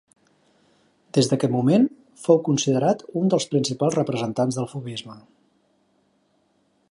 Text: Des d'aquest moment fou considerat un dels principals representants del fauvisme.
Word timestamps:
Des 1.17 1.27
d'aquest 1.31 1.53
moment 1.55 1.85
fou 2.23 2.39
considerat 2.47 3.05
un 3.21 3.29
dels 3.33 3.47
principals 3.53 3.97
representants 4.01 4.59
del 4.61 4.69
fauvisme. 4.75 5.19